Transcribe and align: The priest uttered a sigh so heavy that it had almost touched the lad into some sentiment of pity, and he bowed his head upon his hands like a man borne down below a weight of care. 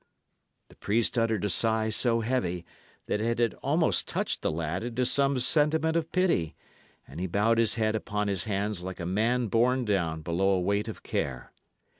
The 0.69 0.75
priest 0.75 1.15
uttered 1.15 1.45
a 1.45 1.49
sigh 1.51 1.91
so 1.91 2.21
heavy 2.21 2.65
that 3.05 3.21
it 3.21 3.37
had 3.39 3.53
almost 3.61 4.07
touched 4.07 4.41
the 4.41 4.49
lad 4.49 4.83
into 4.83 5.05
some 5.05 5.37
sentiment 5.37 5.95
of 5.95 6.11
pity, 6.11 6.55
and 7.07 7.19
he 7.19 7.27
bowed 7.27 7.59
his 7.59 7.75
head 7.75 7.93
upon 7.95 8.27
his 8.27 8.45
hands 8.45 8.81
like 8.81 8.99
a 8.99 9.05
man 9.05 9.45
borne 9.45 9.85
down 9.85 10.23
below 10.23 10.53
a 10.53 10.59
weight 10.59 10.87
of 10.87 11.03
care. 11.03 11.51